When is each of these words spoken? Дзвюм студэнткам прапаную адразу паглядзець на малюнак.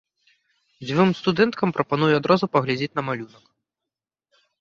Дзвюм 0.87 1.09
студэнткам 1.19 1.69
прапаную 1.75 2.09
адразу 2.19 2.45
паглядзець 2.57 2.91
на 3.01 3.05
малюнак. 3.11 3.45